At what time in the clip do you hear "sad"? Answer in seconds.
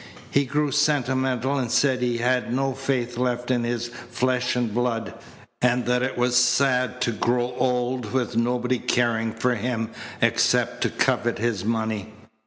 6.35-6.99